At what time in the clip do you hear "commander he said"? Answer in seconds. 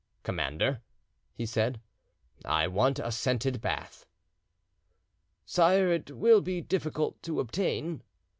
0.23-1.79